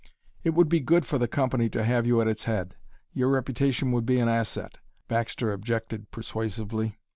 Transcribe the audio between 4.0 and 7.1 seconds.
be an asset," Baxter objected persuasively.